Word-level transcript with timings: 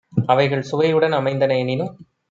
அவைகள் 0.25 0.61
சுவையுடன் 0.61 1.11
அமைந்தன 1.11 1.57
எனினும் 1.57 1.93